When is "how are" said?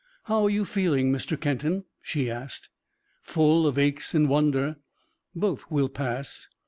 0.23-0.49